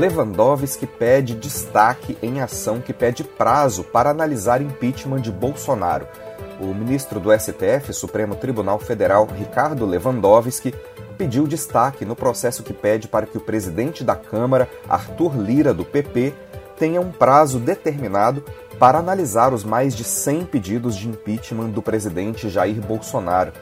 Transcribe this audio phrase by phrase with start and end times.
[0.00, 6.08] Lewandowski pede destaque em ação que pede prazo para analisar impeachment de Bolsonaro.
[6.58, 10.74] O ministro do STF, Supremo Tribunal Federal, Ricardo Lewandowski,
[11.18, 15.84] pediu destaque no processo que pede para que o presidente da Câmara, Arthur Lira, do
[15.84, 16.32] PP,
[16.78, 18.42] tenha um prazo determinado
[18.78, 23.52] para analisar os mais de 100 pedidos de impeachment do presidente Jair Bolsonaro.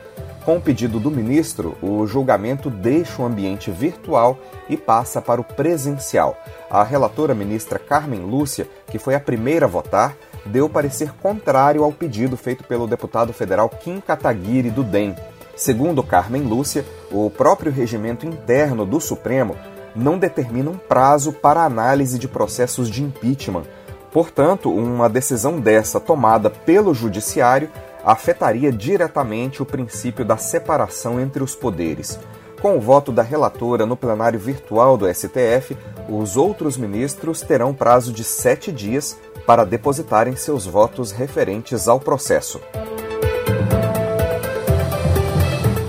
[0.48, 5.44] Com o pedido do ministro, o julgamento deixa o ambiente virtual e passa para o
[5.44, 6.38] presencial.
[6.70, 11.92] A relatora ministra Carmen Lúcia, que foi a primeira a votar, deu parecer contrário ao
[11.92, 15.14] pedido feito pelo deputado federal Kim Kataguiri do DEM.
[15.54, 19.54] Segundo Carmen Lúcia, o próprio regimento interno do Supremo
[19.94, 23.64] não determina um prazo para análise de processos de impeachment.
[24.10, 27.68] Portanto, uma decisão dessa tomada pelo Judiciário
[28.04, 32.18] afetaria diretamente o princípio da separação entre os poderes.
[32.60, 35.76] Com o voto da relatora no plenário virtual do STF,
[36.08, 42.60] os outros ministros terão prazo de sete dias para depositarem seus votos referentes ao processo.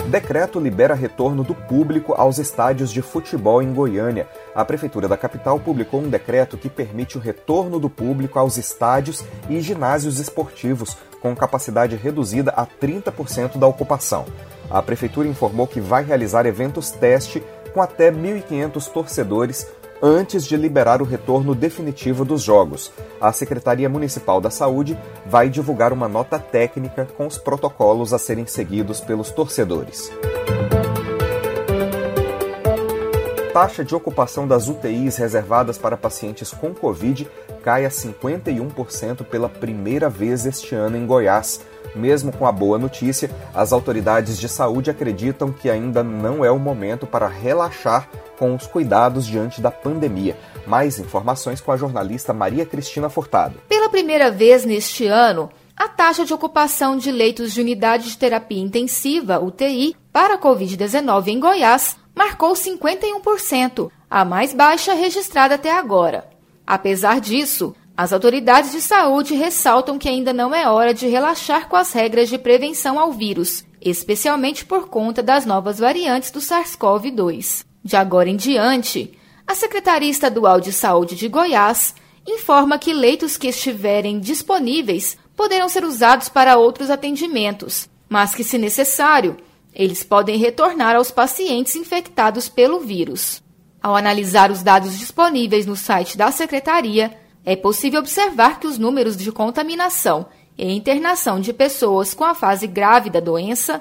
[0.09, 4.27] Decreto libera retorno do público aos estádios de futebol em Goiânia.
[4.55, 9.23] A Prefeitura da capital publicou um decreto que permite o retorno do público aos estádios
[9.47, 14.25] e ginásios esportivos, com capacidade reduzida a 30% da ocupação.
[14.67, 19.67] A Prefeitura informou que vai realizar eventos teste com até 1.500 torcedores
[20.01, 22.91] antes de liberar o retorno definitivo dos jogos.
[23.19, 28.45] A Secretaria Municipal da Saúde vai divulgar uma nota técnica com os protocolos a serem
[28.45, 30.11] seguidos pelos torcedores.
[33.53, 37.27] Taxa de ocupação das UTIs reservadas para pacientes com Covid
[37.63, 41.59] cai a 51% pela primeira vez este ano em Goiás.
[41.95, 46.59] Mesmo com a boa notícia, as autoridades de saúde acreditam que ainda não é o
[46.59, 50.37] momento para relaxar com os cuidados diante da pandemia.
[50.65, 53.59] Mais informações com a jornalista Maria Cristina Furtado.
[53.67, 58.61] Pela primeira vez neste ano, a taxa de ocupação de leitos de unidade de terapia
[58.61, 66.27] intensiva, UTI, para a Covid-19 em Goiás marcou 51%, a mais baixa registrada até agora.
[66.67, 71.75] Apesar disso, as autoridades de saúde ressaltam que ainda não é hora de relaxar com
[71.75, 77.65] as regras de prevenção ao vírus, especialmente por conta das novas variantes do SARS-CoV-2.
[77.83, 81.93] De agora em diante, a Secretaria Estadual de Saúde de Goiás
[82.25, 88.57] informa que leitos que estiverem disponíveis poderão ser usados para outros atendimentos, mas que, se
[88.57, 89.35] necessário,
[89.75, 93.43] eles podem retornar aos pacientes infectados pelo vírus.
[93.83, 99.15] Ao analisar os dados disponíveis no site da Secretaria, é possível observar que os números
[99.15, 100.27] de contaminação
[100.57, 103.79] e internação de pessoas com a fase grave da doença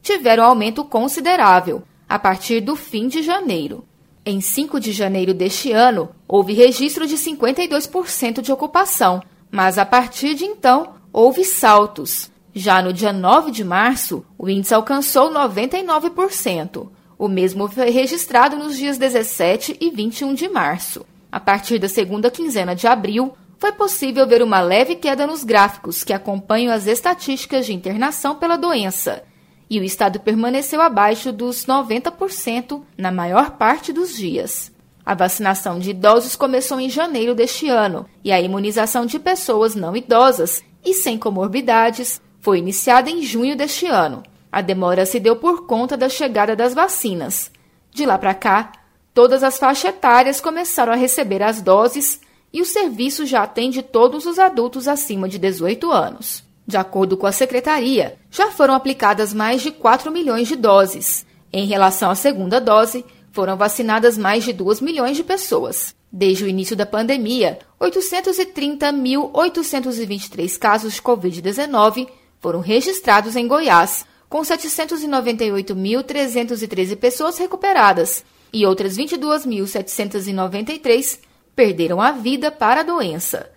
[0.00, 3.84] tiveram aumento considerável, a partir do fim de janeiro.
[4.24, 10.34] Em 5 de janeiro deste ano, houve registro de 52% de ocupação, mas a partir
[10.34, 12.30] de então houve saltos.
[12.54, 16.88] Já no dia 9 de março, o índice alcançou 99%.
[17.18, 21.04] O mesmo foi registrado nos dias 17 e 21 de março.
[21.30, 26.02] A partir da segunda quinzena de abril, foi possível ver uma leve queda nos gráficos
[26.02, 29.22] que acompanham as estatísticas de internação pela doença,
[29.68, 34.72] e o estado permaneceu abaixo dos 90% na maior parte dos dias.
[35.06, 39.96] A vacinação de idosos começou em janeiro deste ano e a imunização de pessoas não
[39.96, 44.22] idosas e sem comorbidades foi iniciada em junho deste ano.
[44.50, 47.50] A demora se deu por conta da chegada das vacinas.
[47.92, 48.72] De lá para cá,
[49.14, 52.20] todas as faixas etárias começaram a receber as doses
[52.52, 56.44] e o serviço já atende todos os adultos acima de 18 anos.
[56.66, 61.24] De acordo com a secretaria, já foram aplicadas mais de 4 milhões de doses.
[61.52, 65.94] Em relação à segunda dose, foram vacinadas mais de 2 milhões de pessoas.
[66.12, 72.08] Desde o início da pandemia, 830.823 casos de Covid-19
[72.40, 81.20] foram registrados em Goiás, com 798.313 pessoas recuperadas e outras 22.793
[81.54, 83.50] perderam a vida para a doença.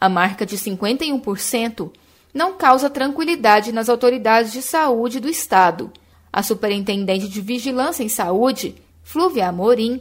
[0.00, 1.90] A marca de 51%
[2.32, 5.92] não causa tranquilidade nas autoridades de saúde do Estado.
[6.32, 10.00] A superintendente de Vigilância em Saúde, Flúvia Amorim,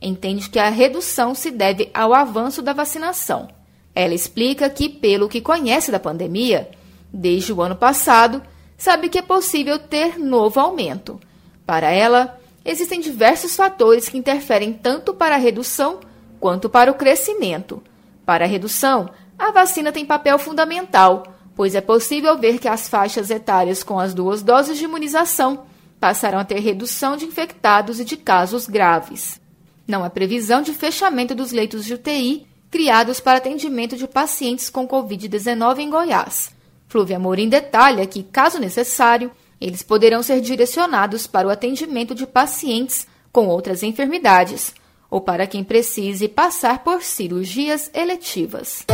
[0.00, 3.48] entende que a redução se deve ao avanço da vacinação.
[3.94, 6.70] Ela explica que, pelo que conhece da pandemia,
[7.12, 8.42] desde o ano passado,
[8.76, 11.20] sabe que é possível ter novo aumento.
[11.66, 16.00] Para ela, existem diversos fatores que interferem tanto para a redução
[16.40, 17.82] quanto para o crescimento.
[18.24, 21.24] Para a redução, a vacina tem papel fundamental,
[21.54, 25.66] pois é possível ver que as faixas etárias com as duas doses de imunização
[26.00, 29.40] passarão a ter redução de infectados e de casos graves.
[29.86, 34.88] Não há previsão de fechamento dos leitos de UTI criados para atendimento de pacientes com
[34.88, 36.52] Covid-19 em Goiás.
[36.88, 39.30] Flúvia Morim detalha que, caso necessário,
[39.64, 44.74] eles poderão ser direcionados para o atendimento de pacientes com outras enfermidades
[45.10, 48.84] ou para quem precise passar por cirurgias eletivas.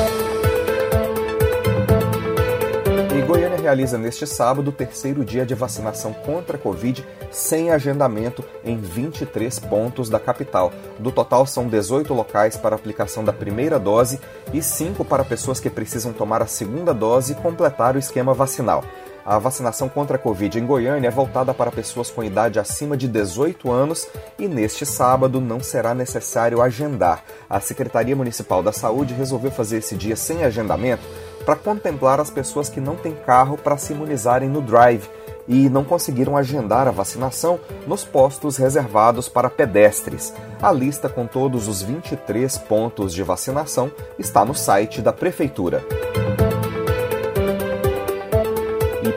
[3.12, 8.44] E Goiânia realiza neste sábado o terceiro dia de vacinação contra a Covid sem agendamento
[8.64, 10.72] em 23 pontos da capital.
[11.00, 14.20] Do total, são 18 locais para aplicação da primeira dose
[14.52, 18.84] e 5 para pessoas que precisam tomar a segunda dose e completar o esquema vacinal.
[19.24, 23.06] A vacinação contra a Covid em Goiânia é voltada para pessoas com idade acima de
[23.06, 24.08] 18 anos
[24.38, 27.22] e neste sábado não será necessário agendar.
[27.48, 31.02] A Secretaria Municipal da Saúde resolveu fazer esse dia sem agendamento
[31.44, 35.08] para contemplar as pessoas que não têm carro para se imunizarem no drive
[35.48, 40.32] e não conseguiram agendar a vacinação nos postos reservados para pedestres.
[40.62, 45.84] A lista com todos os 23 pontos de vacinação está no site da Prefeitura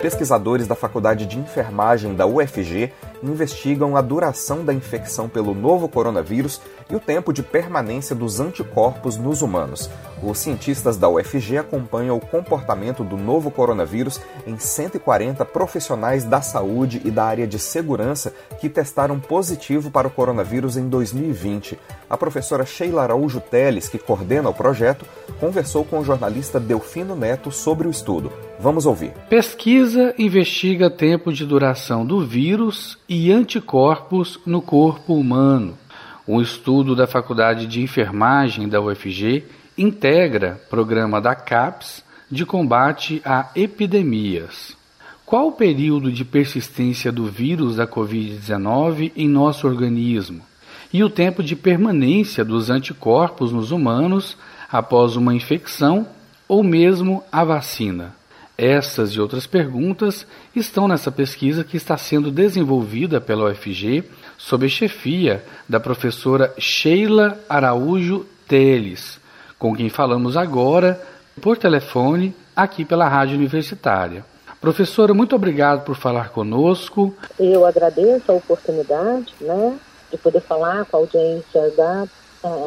[0.04, 2.92] pesquisadores da Faculdade de Enfermagem da UFG
[3.24, 6.60] investigam a duração da infecção pelo novo coronavírus
[6.90, 9.90] e o tempo de permanência dos anticorpos nos humanos.
[10.26, 17.02] Os cientistas da UFG acompanham o comportamento do novo coronavírus em 140 profissionais da saúde
[17.04, 21.78] e da área de segurança que testaram positivo para o coronavírus em 2020.
[22.10, 25.06] A professora Sheila Araújo Teles, que coordena o projeto,
[25.42, 28.32] conversou com o jornalista Delfino Neto sobre o estudo.
[28.62, 29.12] Vamos ouvir.
[29.30, 35.78] Pesquisa investiga tempo de duração do vírus e anticorpos no corpo humano.
[36.26, 39.44] Um estudo da Faculdade de Enfermagem da UFG
[39.78, 44.76] integra programa da CAPES de combate a epidemias.
[45.26, 50.44] Qual o período de persistência do vírus da Covid-19 em nosso organismo?
[50.92, 54.38] E o tempo de permanência dos anticorpos nos humanos
[54.72, 56.08] após uma infecção
[56.48, 58.16] ou mesmo a vacina?
[58.56, 64.04] Essas e outras perguntas estão nessa pesquisa que está sendo desenvolvida pela UFG
[64.38, 69.20] sob a chefia da professora Sheila Araújo Teles,
[69.64, 71.02] com quem falamos agora
[71.42, 74.26] por telefone aqui pela Rádio Universitária.
[74.60, 77.16] Professora, muito obrigado por falar conosco.
[77.40, 79.80] Eu agradeço a oportunidade né,
[80.12, 82.06] de poder falar com a audiência da,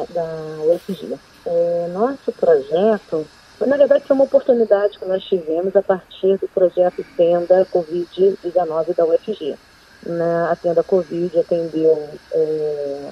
[0.09, 1.19] da UFG.
[1.45, 3.27] É, nosso projeto
[3.61, 9.05] na verdade, foi uma oportunidade que nós tivemos a partir do projeto Tenda Covid-19 da
[9.05, 9.55] UFG.
[10.03, 13.11] Na, a Tenda Covid atendeu é,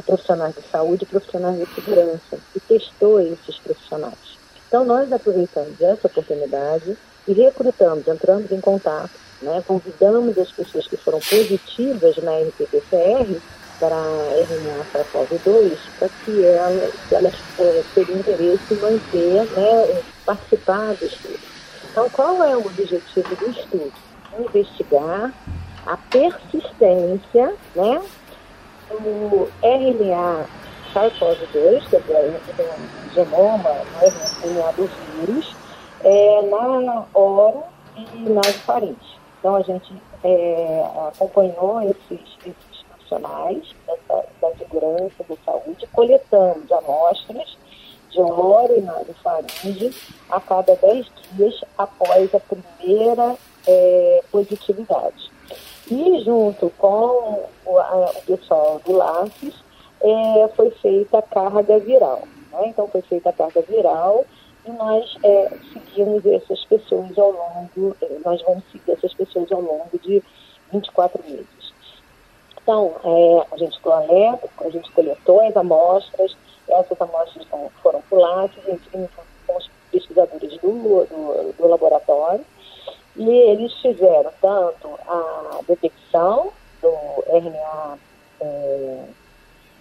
[0.00, 4.38] profissionais de saúde e profissionais de segurança e testou esses profissionais.
[4.66, 6.96] Então, nós aproveitamos essa oportunidade
[7.28, 9.10] e recrutamos, entramos em contato,
[9.42, 13.40] né, convidamos as pessoas que foram positivas na RT-PCR
[13.78, 20.94] para RNA para COV2, para que elas, elas é, teriam interesse em manter, né, participar
[20.94, 21.40] do estudo.
[21.90, 23.92] Então, qual é o objetivo do estudo?
[24.38, 25.34] Investigar
[25.84, 28.00] a persistência né,
[29.00, 30.46] do RNA
[30.92, 34.12] SARS-CoV-2, que é o genoma, né,
[34.44, 35.54] RNA do vírus,
[36.04, 37.64] é, na oro
[37.96, 39.16] e nas faringes.
[39.38, 47.56] Então, a gente é, acompanhou esses, esses profissionais da, da segurança, da saúde, coletamos amostras
[48.10, 49.94] de óleo e faringe
[50.30, 55.31] a cada 10 dias após a primeira é, positividade.
[55.92, 59.54] E junto com o, a, o pessoal do LACES,
[60.00, 62.22] é, foi feita a carga viral.
[62.50, 62.68] Né?
[62.68, 64.24] Então foi feita a carga viral
[64.64, 69.60] e nós é, seguimos essas pessoas ao longo, é, nós vamos seguir essas pessoas ao
[69.60, 70.22] longo de
[70.72, 71.74] 24 meses.
[72.62, 76.34] Então, é, a gente coleta, a gente coletou as amostras,
[76.68, 77.46] essas amostras
[77.82, 78.88] foram puladas, a gente
[79.46, 82.44] com os pesquisadores do, do, do, laboratório,
[83.16, 87.98] e eles fizeram tanto a detecção do RNA
[88.40, 89.04] é,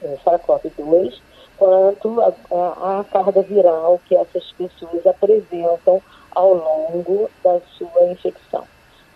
[0.04, 1.20] é, SARS-CoV-2,
[1.58, 8.66] quanto a, a, a carga viral que essas pessoas apresentam ao longo da sua infecção.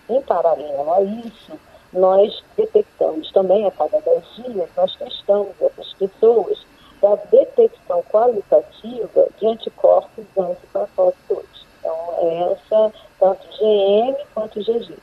[0.08, 1.58] Em paralelo a isso,
[1.92, 6.64] nós detectamos também a cada 10 dias, nós testamos essas, pessoas
[7.00, 11.55] da detecção qualitativa de anticorpos anti-SARS-CoV-2.
[11.86, 14.98] Então, essa, tanto GM quanto GG.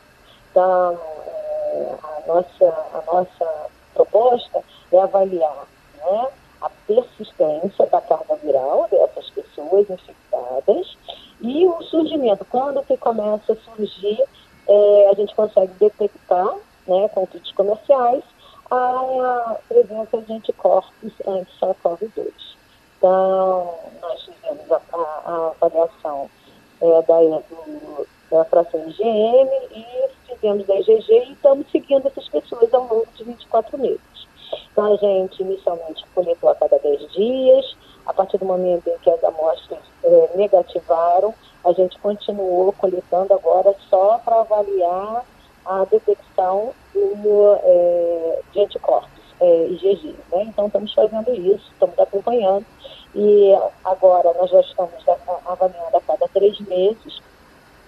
[0.52, 4.62] Então, é, a, nossa, a nossa proposta
[4.92, 5.66] é avaliar
[5.98, 6.28] né,
[6.62, 10.98] a persistência da carga viral dessas pessoas infectadas
[11.40, 12.46] e o surgimento.
[12.46, 14.22] Quando que começa a surgir,
[14.68, 16.54] é, a gente consegue detectar
[16.86, 18.24] né, com kits comerciais
[18.70, 22.32] a presença de anticorpos anti-SARS-CoV-2.
[22.98, 26.30] Então, nós fizemos a, a, a avaliação
[26.84, 27.42] é, da,
[28.30, 29.86] da fração IgM e
[30.28, 34.02] fizemos da IgG e estamos seguindo essas pessoas ao longo de 24 meses.
[34.72, 39.10] Então, a gente inicialmente coletou a cada 10 dias, a partir do momento em que
[39.10, 45.26] as amostras é, negativaram, a gente continuou coletando agora só para avaliar
[45.66, 50.16] a detecção do, é, de anticorpos, é, IgG.
[50.32, 50.44] Né?
[50.44, 52.66] Então, estamos fazendo isso, estamos acompanhando.
[53.16, 53.54] E
[53.84, 55.04] agora nós já estamos
[55.46, 57.22] avaliando a cada três meses.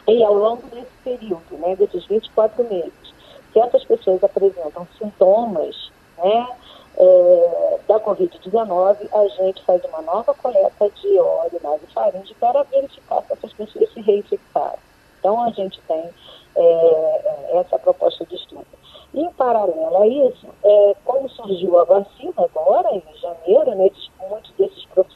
[0.07, 3.13] E ao longo desse período, né, desses 24 meses,
[3.51, 6.47] se essas pessoas apresentam sintomas né,
[6.97, 13.33] é, da Covid-19, a gente faz uma nova coleta de óleo nasofaringe para verificar se
[13.33, 14.79] essas pessoas se reinfectaram.
[15.19, 16.09] Então, a gente tem
[16.55, 18.67] é, essa proposta de estudo.
[19.13, 24.09] Em paralelo a isso, é, como surgiu a vacina agora, em janeiro, desses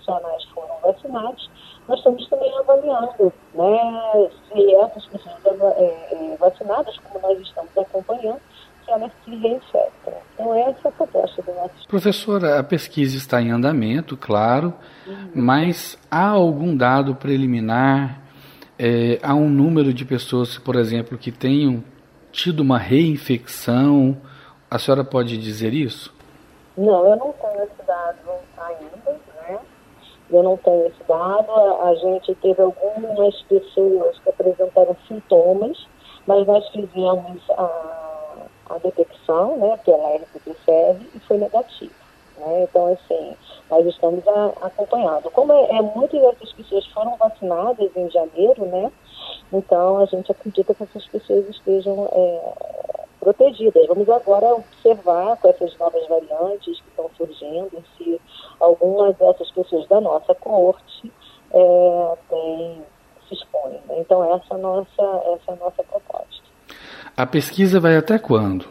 [0.10, 1.50] profissionais foram vacinados,
[1.88, 8.40] nós estamos também avaliando né, se essas pessoas é, é, vacinadas, como nós estamos acompanhando,
[8.84, 10.14] se elas se reinfectam.
[10.34, 14.74] Então, essa é a proposta do nosso Professora, a pesquisa está em andamento, claro,
[15.06, 15.32] uhum.
[15.36, 18.22] mas há algum dado preliminar
[18.82, 21.84] é, há um número de pessoas, por exemplo, que tenham
[22.32, 24.18] tido uma reinfecção.
[24.72, 26.16] A senhora pode dizer isso?
[26.78, 29.60] Não, eu não tenho esse dado ainda, né?
[30.32, 31.52] Eu não tenho esse dado.
[31.82, 35.88] A, gente teve algumas pessoas que apresentaram sintomas,
[36.28, 41.94] mas nós fizemos a, a detecção, né, pela RT-PCR e foi negativo.
[42.38, 42.64] Né?
[42.64, 43.36] Então, assim,
[43.70, 45.30] nós estamos a, acompanhando.
[45.32, 48.92] Como é, é, muitas dessas pessoas foram vacinadas em janeiro, né?
[49.52, 52.54] Então, a gente acredita que essas pessoas estejam é,
[53.20, 53.88] protegidas.
[53.88, 58.20] Vamos agora observar com essas novas variantes que estão surgindo, se
[58.60, 61.12] algumas dessas pessoas da nossa coorte
[61.52, 62.84] é, tem,
[63.28, 63.80] se expõem.
[63.88, 64.00] Né?
[64.00, 65.02] Então, essa é, a nossa,
[65.34, 66.44] essa é a nossa proposta.
[67.16, 68.66] A pesquisa vai até quando?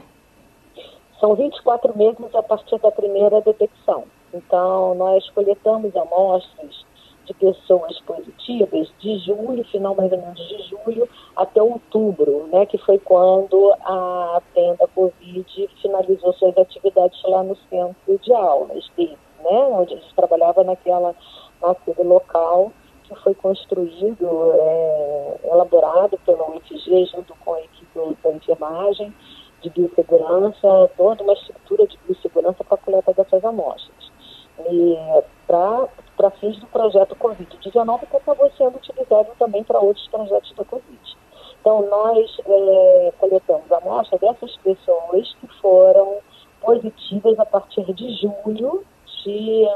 [1.20, 4.04] São 24 meses a partir da primeira detecção.
[4.32, 6.86] Então, nós coletamos amostras
[7.28, 12.78] de pessoas positivas de julho, final mais ou menos de julho, até outubro, né, que
[12.78, 19.58] foi quando a tenda Covid finalizou suas atividades lá no centro de aulas dele, né,
[19.70, 21.14] onde a gente trabalhava naquela,
[21.61, 22.73] naquele local
[23.04, 29.14] que foi construído, é, elaborado pela UFG junto com a equipe da enfermagem,
[29.62, 34.17] de biossegurança, toda uma estrutura de biossegurança para a coleta dessas amostras.
[34.66, 40.64] E para fins do projeto Covid-19, que acabou sendo utilizado também para outros projetos da
[40.64, 41.16] Covid.
[41.60, 46.18] Então, nós é, coletamos amostras dessas pessoas que foram
[46.60, 48.84] positivas a partir de julho
[49.24, 49.68] de,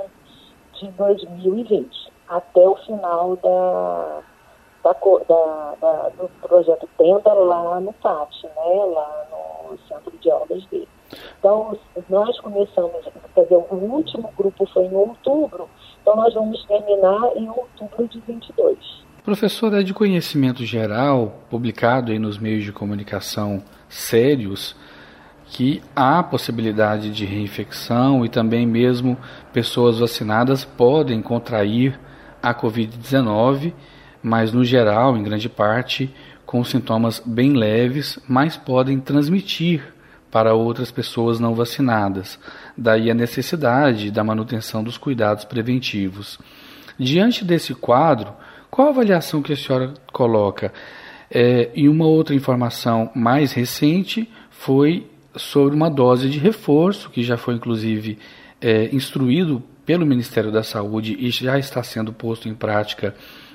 [0.80, 4.22] de 2020, até o final da,
[4.82, 10.64] da, da, da, do projeto Tenda lá no PAT, né, lá no centro de obras
[10.66, 10.88] dele.
[11.38, 11.76] Então,
[12.08, 13.04] nós começamos,
[13.34, 15.68] quer dizer, o último grupo foi em outubro,
[16.00, 18.78] então nós vamos terminar em outubro de 22.
[19.24, 24.74] Professor, é de conhecimento geral, publicado aí nos meios de comunicação sérios,
[25.46, 29.16] que há possibilidade de reinfecção e também mesmo
[29.52, 32.00] pessoas vacinadas podem contrair
[32.42, 33.72] a Covid-19
[34.22, 36.14] mas no geral, em grande parte,
[36.46, 39.82] com sintomas bem leves, mas podem transmitir
[40.32, 42.38] para outras pessoas não vacinadas.
[42.76, 46.38] Daí a necessidade da manutenção dos cuidados preventivos.
[46.98, 48.32] Diante desse quadro,
[48.70, 50.72] qual a avaliação que a senhora coloca?
[51.30, 57.36] É, e uma outra informação mais recente foi sobre uma dose de reforço, que já
[57.36, 58.18] foi inclusive
[58.58, 63.14] é, instruído pelo Ministério da Saúde e já está sendo posto em prática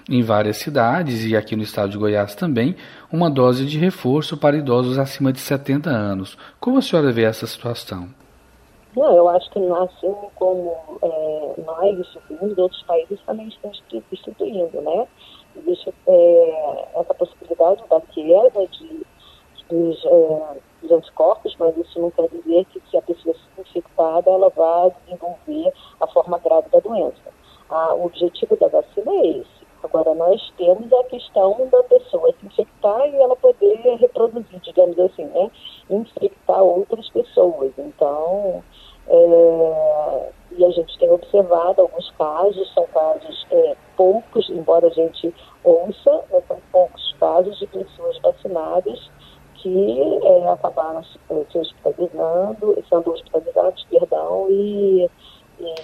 [0.09, 2.75] em várias cidades e aqui no estado de Goiás também,
[3.11, 6.37] uma dose de reforço para idosos acima de 70 anos.
[6.59, 8.07] Como a senhora vê essa situação?
[8.95, 13.71] Não, eu acho que assim como é, nós instituímos, outros países também estão
[14.11, 15.07] instituindo, né?
[15.55, 19.05] Existe é, essa possibilidade da queda de,
[19.69, 24.31] dos, é, dos anticorpos, mas isso não quer dizer que se a pessoa infectar infectada,
[24.31, 27.37] ela vai desenvolver a forma grave da doença.
[27.69, 29.56] Ah, o objetivo da vacina é esse.
[29.83, 35.25] Agora, nós temos a questão da pessoa se infectar e ela poder reproduzir, digamos assim,
[35.25, 35.51] né?
[35.89, 37.71] Infectar outras pessoas.
[37.77, 38.63] Então,
[39.09, 45.33] é, e a gente tem observado alguns casos, são casos é, poucos, embora a gente
[45.63, 49.09] ouça, né, são poucos casos de pessoas vacinadas
[49.55, 55.09] que é, acabaram é, se hospitalizando, sendo hospitalizados, perdão, e,
[55.59, 55.75] e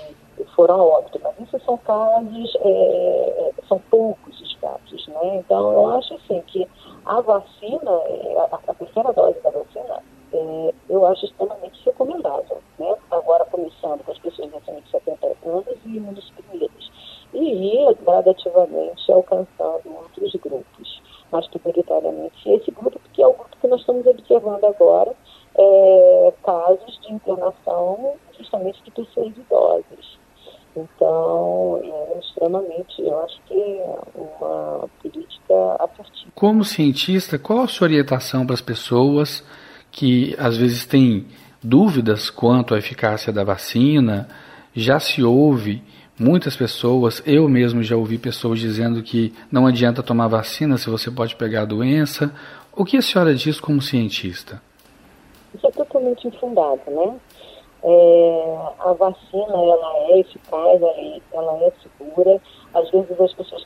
[0.55, 1.19] foram a óbito.
[1.23, 5.37] Mas isso são casos, é, são poucos os casos, né?
[5.37, 6.67] Então eu acho assim que
[7.05, 12.95] a vacina, é, a, a terceira dose da vacina, é, eu acho extremamente recomendável, né?
[13.11, 16.91] Agora começando com as pessoas acima de 70 anos e imunossuprimidas.
[17.33, 23.67] E ir gradativamente alcançando outros grupos, mas prioritariamente esse grupo, que é o grupo que
[23.67, 25.15] nós estamos observando agora,
[25.55, 30.23] é, casos de internação justamente de pessoas idosas.
[30.75, 36.31] Então, é extremamente, eu acho que é uma política assertiva.
[36.63, 39.43] Como cientista, qual a sua orientação para as pessoas
[39.91, 41.25] que às vezes têm
[41.61, 44.29] dúvidas quanto à eficácia da vacina?
[44.73, 45.83] Já se ouve
[46.17, 51.11] muitas pessoas, eu mesmo já ouvi pessoas dizendo que não adianta tomar vacina se você
[51.11, 52.33] pode pegar a doença.
[52.73, 54.61] O que a senhora diz como cientista?
[55.53, 57.13] Isso é totalmente infundado, né?
[57.83, 62.41] É, a vacina ela é eficaz, ela é, ela é segura.
[62.73, 63.63] Às vezes as pessoas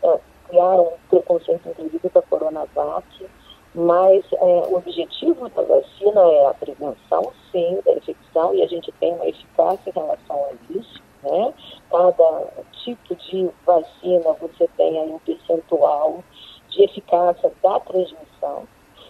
[0.47, 3.29] criaram um preconceito, inclusive, com a Coronavac,
[3.75, 8.91] mas é, o objetivo da vacina é a prevenção, sim, da infecção, e a gente
[8.93, 11.03] tem uma eficácia em relação a isso.
[11.23, 11.53] Né?
[11.91, 12.47] Cada
[12.83, 16.23] tipo de vacina você tem aí um percentual
[16.69, 18.67] de eficácia da transmissão,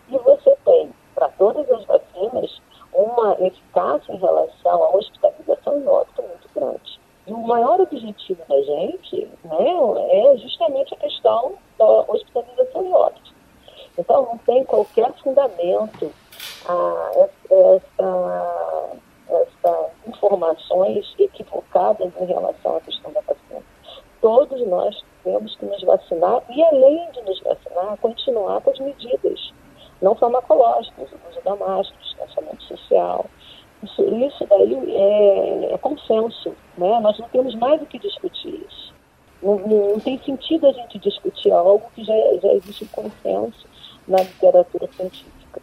[0.10, 2.62] e você tem, para todas as vacinas,
[2.94, 7.00] uma eficácia em relação à hospitalização e óbito muito grande.
[7.28, 9.58] E o maior objetivo da gente né,
[10.10, 13.34] é justamente a questão da hospitalização e óbito.
[13.98, 16.10] Então, não tem qualquer fundamento
[16.66, 17.12] a
[17.50, 18.98] essa,
[19.30, 23.62] essa informações equivocadas em relação à questão da vacina.
[24.22, 29.54] Todos nós temos que nos vacinar e, além de nos vacinar, continuar com as medidas
[30.02, 33.26] não farmacológicas, o uso da máscara, distanciamento social.
[33.84, 37.00] Isso, isso daí é, é, consenso, né?
[37.00, 38.94] Nós não temos mais o que discutir isso.
[39.42, 43.68] Não, não, não tem sentido a gente discutir algo que já, já existe um consenso
[44.08, 45.62] na literatura científica.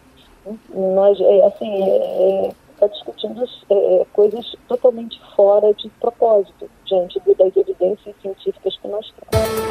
[0.68, 1.82] Nós, é, assim,
[2.72, 9.12] está é, discutindo é, coisas totalmente fora de propósito, diante das evidências científicas que nós
[9.12, 9.64] temos.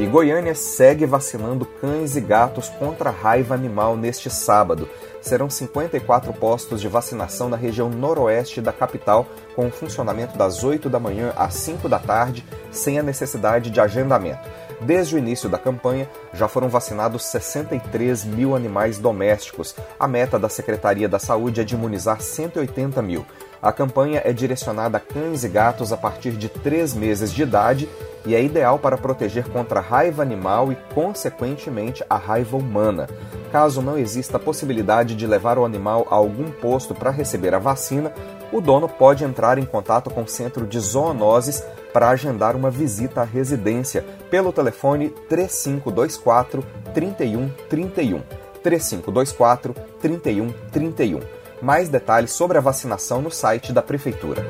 [0.00, 4.88] E Goiânia segue vacinando cães e gatos contra a raiva animal neste sábado.
[5.26, 11.00] Serão 54 postos de vacinação na região noroeste da capital, com funcionamento das 8 da
[11.00, 14.48] manhã às 5 da tarde, sem a necessidade de agendamento.
[14.80, 19.74] Desde o início da campanha, já foram vacinados 63 mil animais domésticos.
[19.98, 23.26] A meta da Secretaria da Saúde é de imunizar 180 mil.
[23.60, 27.88] A campanha é direcionada a cães e gatos a partir de 3 meses de idade
[28.24, 33.08] e é ideal para proteger contra a raiva animal e, consequentemente, a raiva humana.
[33.56, 37.58] Caso não exista a possibilidade de levar o animal a algum posto para receber a
[37.58, 38.12] vacina,
[38.52, 43.22] o dono pode entrar em contato com o centro de zoonoses para agendar uma visita
[43.22, 48.20] à residência pelo telefone 3524 3131.
[48.62, 51.20] 3524 3131.
[51.62, 54.44] Mais detalhes sobre a vacinação no site da Prefeitura.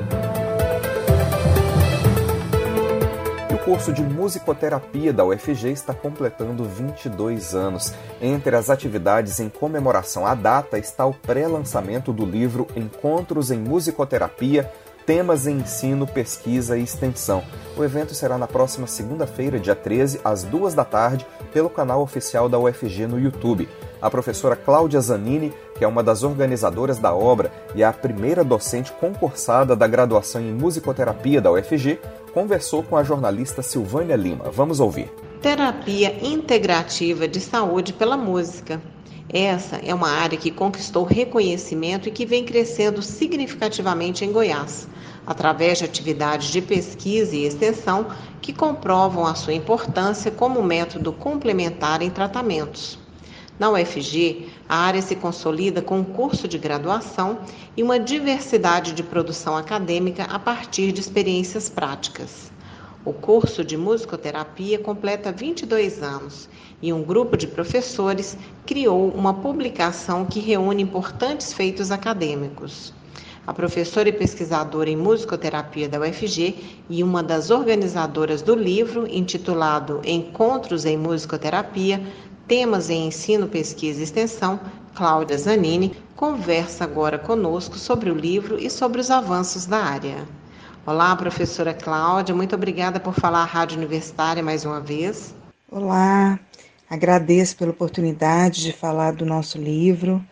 [3.67, 7.93] Curso de musicoterapia da UFG está completando 22 anos.
[8.21, 14.71] Entre as atividades em comemoração à data está o pré-lançamento do livro Encontros em Musicoterapia
[15.07, 17.41] temas em ensino, pesquisa e extensão.
[17.77, 22.49] O evento será na próxima segunda-feira, dia 13, às 2 da tarde, pelo canal oficial
[22.49, 23.69] da UFG no YouTube.
[24.01, 28.43] A professora Cláudia Zanini, que é uma das organizadoras da obra e é a primeira
[28.43, 31.99] docente concursada da graduação em musicoterapia da UFG,
[32.37, 34.51] conversou com a jornalista Silvânia Lima.
[34.51, 35.11] Vamos ouvir.
[35.41, 38.79] Terapia integrativa de saúde pela música.
[39.27, 44.87] Essa é uma área que conquistou reconhecimento e que vem crescendo significativamente em Goiás,
[45.25, 48.05] através de atividades de pesquisa e extensão
[48.39, 52.99] que comprovam a sua importância como método complementar em tratamentos.
[53.59, 57.39] Na UFG, a área se consolida com um curso de graduação
[57.75, 62.51] e uma diversidade de produção acadêmica a partir de experiências práticas.
[63.03, 66.47] O curso de musicoterapia completa 22 anos
[66.83, 72.93] e um grupo de professores criou uma publicação que reúne importantes feitos acadêmicos.
[73.47, 80.01] A professora e pesquisadora em musicoterapia da UFG e uma das organizadoras do livro, intitulado
[80.03, 82.03] Encontros em Musicoterapia,
[82.47, 84.57] Temas em Ensino, Pesquisa e Extensão,
[84.95, 90.25] Cláudia Zanini, conversa agora conosco sobre o livro e sobre os avanços da área.
[90.85, 95.35] Olá, professora Cláudia, muito obrigada por falar à Rádio Universitária mais uma vez.
[95.69, 96.39] Olá,
[96.89, 100.23] agradeço pela oportunidade de falar do nosso livro.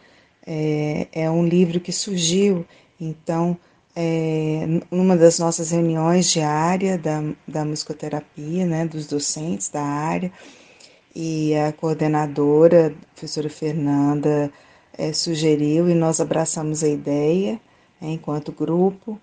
[0.47, 2.65] É, é um livro que surgiu,
[2.97, 3.58] então,
[3.93, 10.32] é, numa das nossas reuniões diárias da, da musicoterapia, né, dos docentes da área,
[11.15, 14.51] e a coordenadora, a professora Fernanda,
[14.97, 17.60] é, sugeriu e nós abraçamos a ideia
[18.01, 19.19] né, enquanto grupo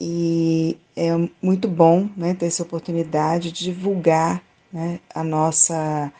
[0.00, 1.10] e é
[1.42, 4.42] muito bom né, ter essa oportunidade de divulgar
[4.72, 6.12] né, a nossa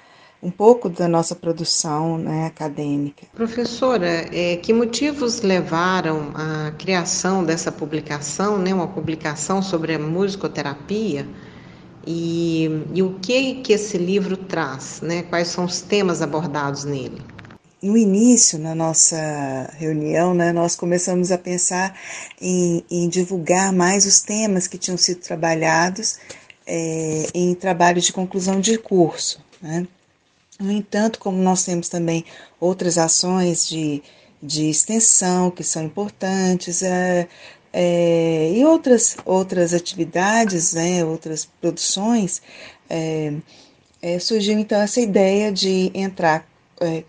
[0.43, 3.27] um pouco da nossa produção né, acadêmica.
[3.35, 11.27] Professora, é, que motivos levaram à criação dessa publicação, né, uma publicação sobre a musicoterapia,
[12.07, 15.23] e, e o que que esse livro traz, né?
[15.23, 17.23] Quais são os temas abordados nele?
[17.85, 21.95] no início, na nossa reunião, né, nós começamos a pensar
[22.41, 26.19] em, em, divulgar mais os temas que tinham sido trabalhados
[26.67, 29.45] é, em trabalhos de conclusão de curso.
[29.61, 29.87] Né.
[30.59, 32.25] No entanto, como nós temos também
[32.59, 34.03] outras ações de,
[34.43, 37.29] de extensão que são importantes, é,
[37.77, 42.41] é, e outras, outras atividades, né, outras produções,
[42.89, 43.33] é,
[44.01, 46.47] é surgiu então essa ideia de entrar
[46.81, 47.03] é,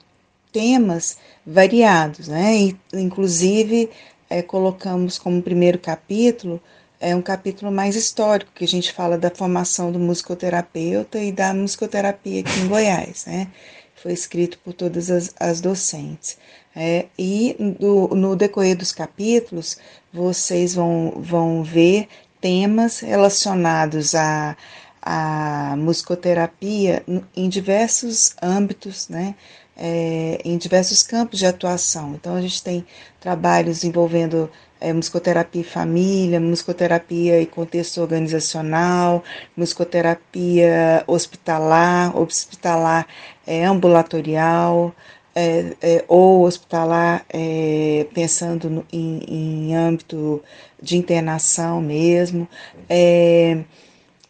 [0.51, 2.57] temas variados, né?
[2.57, 3.91] E, inclusive
[4.27, 6.59] é, colocamos como primeiro capítulo
[6.99, 11.53] é um capítulo mais histórico que a gente fala da formação do musicoterapeuta e da
[11.53, 13.49] musicoterapia aqui em Goiás, né?
[13.95, 16.37] Foi escrito por todas as, as docentes.
[16.75, 19.77] É, e do, no decorrer dos capítulos,
[20.15, 22.07] vocês vão, vão ver
[22.39, 24.55] temas relacionados a,
[25.01, 27.03] a musicoterapia
[27.35, 29.35] em diversos âmbitos, né?
[29.75, 32.13] é, em diversos campos de atuação.
[32.15, 32.85] Então, a gente tem
[33.19, 34.49] trabalhos envolvendo
[34.79, 39.23] é, musicoterapia e família, musicoterapia e contexto organizacional,
[39.55, 43.07] musicoterapia hospitalar, hospitalar
[43.45, 44.95] é, ambulatorial,
[45.35, 50.41] é, é, ou hospitalar é, pensando no, em, em, âmbito
[50.81, 52.47] de internação mesmo.
[52.89, 53.59] É,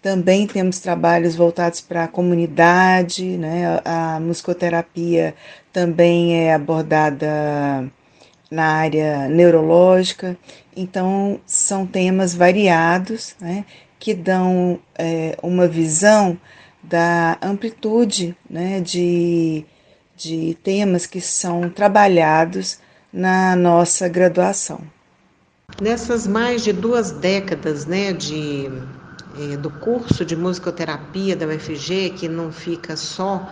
[0.02, 3.82] também temos trabalhos voltados para a comunidade, né?
[3.86, 5.36] a musicoterapia
[5.72, 7.92] também é abordada
[8.52, 10.38] na área neurológica,
[10.76, 13.66] então são temas variados né?
[14.00, 16.40] que dão é, uma visão
[16.84, 18.80] da amplitude né?
[18.82, 19.66] de,
[20.16, 22.80] de temas que são trabalhados
[23.12, 24.82] na nossa graduação.
[25.82, 28.70] Nessas mais de duas décadas né, de
[29.38, 33.50] é, do curso de musicoterapia da UFG, que não fica só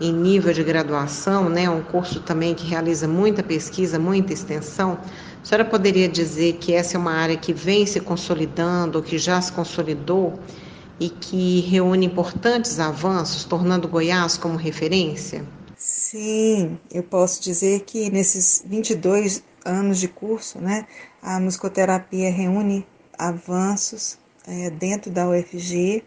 [0.00, 4.98] em nível de graduação, né, um curso também que realiza muita pesquisa, muita extensão.
[5.42, 9.40] A senhora poderia dizer que essa é uma área que vem se consolidando, que já
[9.40, 10.38] se consolidou
[11.00, 15.44] e que reúne importantes avanços, tornando Goiás como referência?
[16.12, 20.86] Sim, eu posso dizer que nesses 22 anos de curso, né,
[21.22, 22.86] a musicoterapia reúne
[23.18, 26.04] avanços é, dentro da UFG,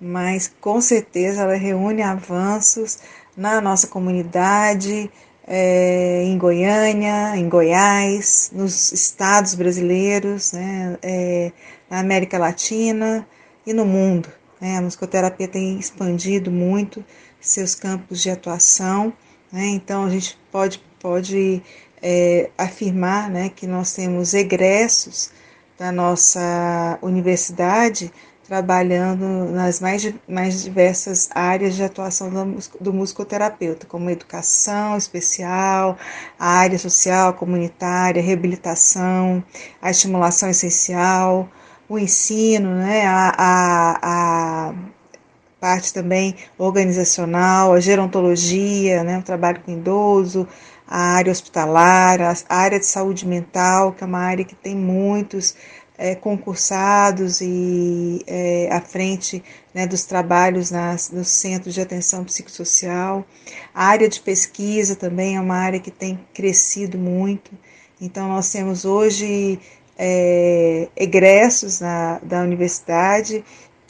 [0.00, 3.00] mas com certeza ela reúne avanços
[3.36, 5.10] na nossa comunidade,
[5.46, 11.52] é, em Goiânia, em Goiás, nos estados brasileiros, né, é,
[11.90, 13.28] na América Latina
[13.66, 14.30] e no mundo.
[14.58, 17.04] Né, a musicoterapia tem expandido muito
[17.38, 19.12] seus campos de atuação,
[19.54, 21.62] né, então a gente pode, pode
[22.02, 25.30] é, afirmar né, que nós temos egressos
[25.78, 28.12] da nossa universidade,
[28.48, 35.96] trabalhando nas mais, mais diversas áreas de atuação do, do musicoterapeuta, como educação especial,
[36.36, 39.42] a área social, comunitária, reabilitação,
[39.80, 41.48] a estimulação essencial,
[41.88, 44.74] o ensino, né, a, a, a
[45.64, 50.46] parte também organizacional, a gerontologia, né, o trabalho com idoso,
[50.86, 55.56] a área hospitalar, a área de saúde mental, que é uma área que tem muitos
[55.96, 63.24] é, concursados e é, à frente né, dos trabalhos nas, nos centros de atenção psicossocial.
[63.74, 67.52] A área de pesquisa também é uma área que tem crescido muito.
[67.98, 69.58] Então, nós temos hoje
[69.96, 73.42] é, egressos na, da universidade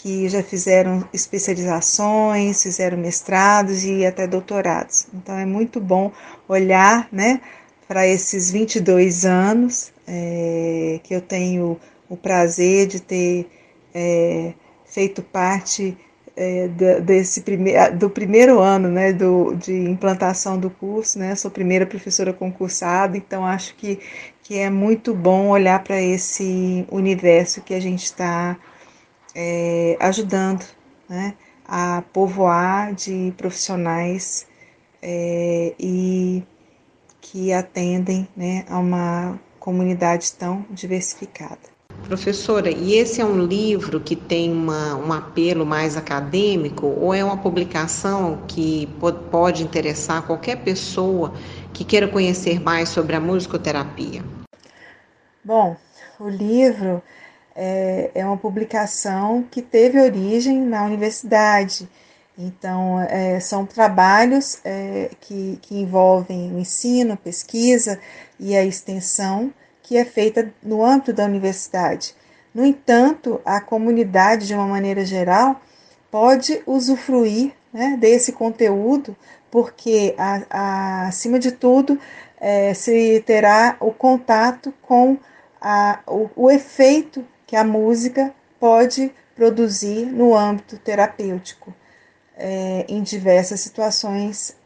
[0.05, 5.07] que já fizeram especializações, fizeram mestrados e até doutorados.
[5.15, 6.13] Então é muito bom
[6.47, 7.41] olhar né,
[7.89, 13.47] para esses 22 anos é, que eu tenho o prazer de ter
[13.95, 14.53] é,
[14.85, 15.97] feito parte
[16.37, 16.69] é,
[17.01, 21.19] desse primeiro, do primeiro ano né, do, de implantação do curso.
[21.19, 23.99] Né, sou primeira professora concursada, então acho que,
[24.43, 28.59] que é muito bom olhar para esse universo que a gente está
[29.35, 30.65] é, ajudando
[31.09, 31.35] né,
[31.67, 34.47] a povoar de profissionais
[35.03, 36.43] é, e
[37.21, 41.75] que atendem né, a uma comunidade tão diversificada.
[42.07, 47.25] Professora, e esse é um livro que tem uma, um apelo mais acadêmico ou é
[47.25, 48.87] uma publicação que
[49.31, 51.33] pode interessar qualquer pessoa
[51.73, 54.23] que queira conhecer mais sobre a musicoterapia?
[55.43, 55.77] Bom,
[56.21, 57.03] o livro
[57.55, 61.89] é, é uma publicação que teve origem na universidade.
[62.37, 68.01] Então, é, são trabalhos é, que, que envolvem o ensino, pesquisa
[68.41, 72.15] e a extensão que é feita no âmbito da universidade.
[72.53, 75.61] No entanto, a comunidade, de uma maneira geral,
[76.11, 79.17] pode usufruir né, desse conteúdo,
[79.51, 81.99] porque, a, a, acima de tudo,
[82.41, 85.19] é, se terá o contato com
[85.61, 91.75] a, o, o efeito que a música pode produzir no âmbito terapêutico,
[92.37, 94.57] é, em diversas situações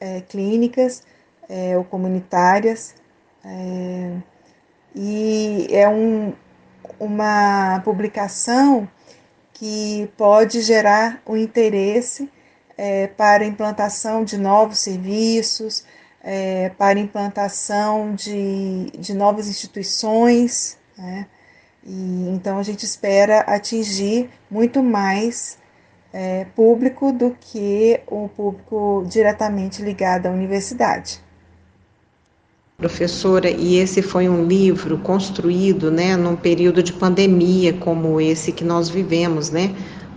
[0.00, 1.02] é, clínicas
[1.48, 2.94] é, ou comunitárias.
[3.44, 4.16] É,
[4.94, 6.32] e é um,
[6.98, 8.88] uma publicação
[9.52, 12.30] que pode gerar o um interesse
[12.76, 15.84] é, para implantação de novos serviços,
[16.22, 20.78] é, para implantação de, de novas instituições.
[20.96, 21.26] Né?
[21.86, 25.58] E, então a gente espera atingir muito mais
[26.12, 31.22] é, público do que o público diretamente ligado à universidade.
[32.76, 38.64] Professora, e esse foi um livro construído, né, num período de pandemia como esse que
[38.64, 39.74] nós vivemos, né?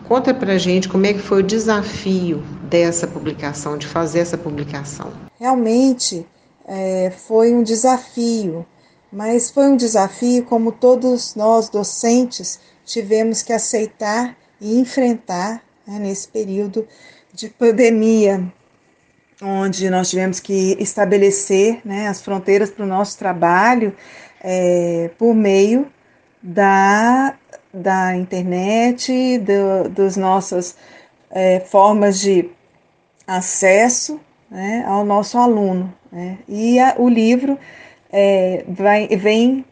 [0.08, 5.12] Conta pra gente como é que foi o desafio dessa publicação, de fazer essa publicação.
[5.40, 6.26] Realmente
[6.68, 8.66] é, foi um desafio,
[9.12, 16.28] mas foi um desafio como todos nós docentes tivemos que aceitar e enfrentar né, nesse
[16.28, 16.88] período
[17.34, 18.52] de pandemia
[19.42, 23.96] onde nós tivemos que estabelecer né, as fronteiras para o nosso trabalho
[24.42, 25.88] é, por meio
[26.42, 27.36] da,
[27.74, 30.76] da internet, do, das nossas
[31.30, 32.50] é, formas de
[33.28, 35.94] acesso né, ao nosso aluno.
[36.12, 36.40] Né?
[36.48, 37.60] E a, o livro
[38.20, 39.64] é, vai, vem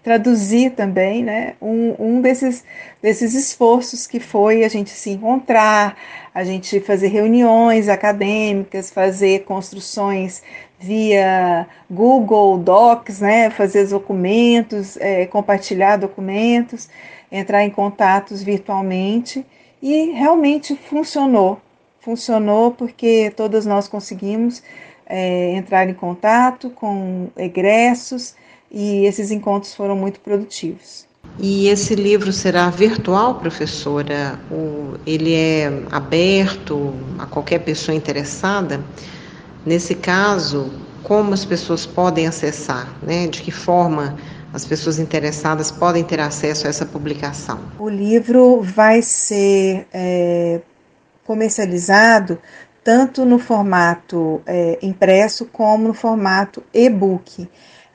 [0.00, 2.62] traduzir também né, um, um desses,
[3.02, 5.96] desses esforços que foi a gente se encontrar,
[6.32, 10.40] a gente fazer reuniões acadêmicas, fazer construções
[10.78, 16.88] via Google Docs, né, fazer documentos, é, compartilhar documentos,
[17.32, 19.44] entrar em contatos virtualmente
[19.82, 21.60] e realmente funcionou.
[21.98, 24.62] Funcionou porque todas nós conseguimos
[25.06, 28.34] é, entrar em contato com egressos
[28.70, 31.06] e esses encontros foram muito produtivos.
[31.38, 34.38] E esse livro será virtual, professora?
[34.50, 38.80] O, ele é aberto a qualquer pessoa interessada?
[39.66, 40.70] Nesse caso,
[41.02, 42.88] como as pessoas podem acessar?
[43.02, 43.26] Né?
[43.26, 44.16] De que forma
[44.52, 47.58] as pessoas interessadas podem ter acesso a essa publicação?
[47.78, 50.60] O livro vai ser é,
[51.24, 52.38] comercializado
[52.84, 57.48] tanto no formato é, impresso como no formato e-book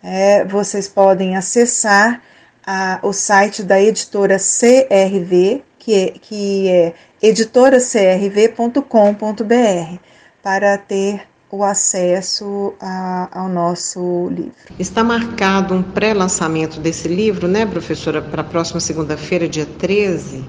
[0.04, 2.22] é, vocês podem acessar
[2.66, 10.00] a, o site da editora CRV, que é, que é editoracrv.com.br,
[10.42, 11.22] para ter
[11.52, 14.54] o acesso a, ao nosso livro.
[14.78, 20.46] Está marcado um pré-lançamento desse livro, né, professora, para a próxima segunda-feira, dia 13,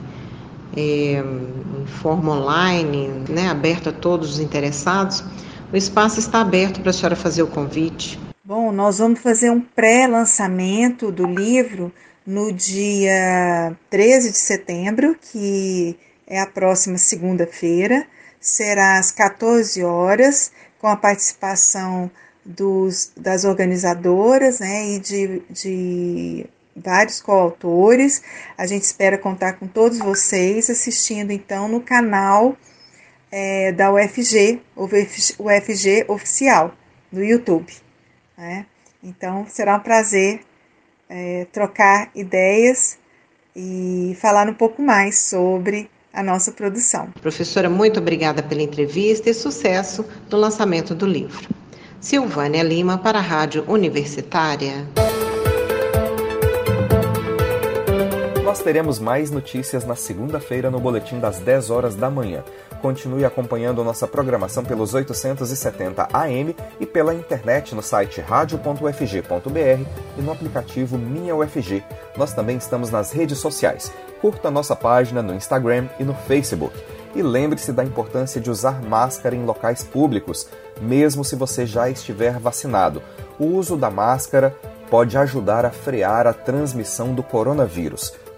[0.76, 1.24] é,
[1.90, 5.22] forma online, né, aberto a todos os interessados.
[5.72, 8.18] O espaço está aberto para a senhora fazer o convite.
[8.44, 11.92] Bom, nós vamos fazer um pré-lançamento do livro
[12.26, 18.06] no dia 13 de setembro, que é a próxima segunda-feira.
[18.40, 20.50] Será às 14 horas,
[20.80, 22.10] com a participação
[22.44, 28.22] dos, das organizadoras né, e de, de vários coautores.
[28.56, 32.56] A gente espera contar com todos vocês assistindo então no canal
[33.30, 36.74] é, da UFG, o UFG Oficial,
[37.12, 37.72] no YouTube.
[38.36, 38.66] Né?
[39.02, 40.40] Então, será um prazer
[41.08, 42.98] é, trocar ideias
[43.54, 47.10] e falar um pouco mais sobre a nossa produção.
[47.20, 51.48] Professora, muito obrigada pela entrevista e sucesso no lançamento do livro.
[52.00, 54.88] Silvânia Lima para a Rádio Universitária.
[58.50, 62.42] Nós teremos mais notícias na segunda-feira no boletim das 10 horas da manhã.
[62.82, 69.86] Continue acompanhando nossa programação pelos 870 AM e pela internet no site radio.ufg.br
[70.18, 71.84] e no aplicativo Minha UFG.
[72.16, 73.92] Nós também estamos nas redes sociais.
[74.20, 76.76] Curta nossa página no Instagram e no Facebook.
[77.14, 80.48] E lembre-se da importância de usar máscara em locais públicos,
[80.80, 83.00] mesmo se você já estiver vacinado.
[83.38, 84.56] O uso da máscara
[84.90, 88.12] pode ajudar a frear a transmissão do coronavírus.